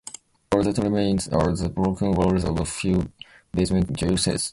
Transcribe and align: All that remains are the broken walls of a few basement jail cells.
All 0.51 0.63
that 0.63 0.79
remains 0.79 1.27
are 1.27 1.55
the 1.55 1.69
broken 1.69 2.13
walls 2.13 2.43
of 2.43 2.59
a 2.59 2.65
few 2.65 3.11
basement 3.53 3.95
jail 3.95 4.17
cells. 4.17 4.49